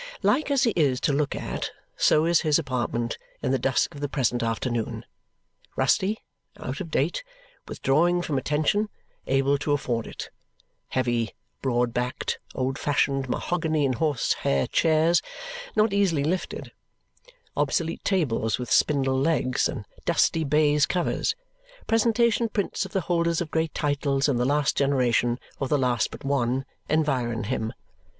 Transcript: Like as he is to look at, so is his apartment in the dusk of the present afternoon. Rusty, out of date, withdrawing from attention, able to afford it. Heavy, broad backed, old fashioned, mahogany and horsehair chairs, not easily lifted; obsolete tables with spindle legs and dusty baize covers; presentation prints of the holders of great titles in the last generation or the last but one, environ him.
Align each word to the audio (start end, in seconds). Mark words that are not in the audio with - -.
Like 0.23 0.49
as 0.49 0.63
he 0.63 0.71
is 0.71 0.99
to 1.01 1.13
look 1.13 1.35
at, 1.35 1.69
so 1.95 2.25
is 2.25 2.41
his 2.41 2.57
apartment 2.57 3.19
in 3.43 3.51
the 3.51 3.59
dusk 3.59 3.93
of 3.93 4.01
the 4.01 4.09
present 4.09 4.41
afternoon. 4.41 5.05
Rusty, 5.75 6.17
out 6.57 6.81
of 6.81 6.89
date, 6.89 7.23
withdrawing 7.67 8.23
from 8.23 8.39
attention, 8.39 8.89
able 9.27 9.59
to 9.59 9.73
afford 9.73 10.07
it. 10.07 10.31
Heavy, 10.87 11.35
broad 11.61 11.93
backed, 11.93 12.39
old 12.55 12.79
fashioned, 12.79 13.29
mahogany 13.29 13.85
and 13.85 13.93
horsehair 13.93 14.65
chairs, 14.65 15.21
not 15.75 15.93
easily 15.93 16.23
lifted; 16.23 16.71
obsolete 17.55 18.03
tables 18.03 18.57
with 18.57 18.71
spindle 18.71 19.19
legs 19.19 19.69
and 19.69 19.85
dusty 20.03 20.43
baize 20.43 20.87
covers; 20.87 21.35
presentation 21.85 22.49
prints 22.49 22.85
of 22.87 22.91
the 22.91 23.01
holders 23.01 23.39
of 23.39 23.51
great 23.51 23.75
titles 23.75 24.27
in 24.27 24.37
the 24.37 24.45
last 24.45 24.75
generation 24.75 25.37
or 25.59 25.67
the 25.67 25.77
last 25.77 26.09
but 26.09 26.23
one, 26.23 26.65
environ 26.89 27.43
him. 27.43 27.71